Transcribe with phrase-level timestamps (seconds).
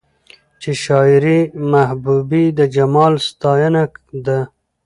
[0.61, 3.83] چې شاعري د محبوبې د جمال ستاينه
[4.25, 4.39] ده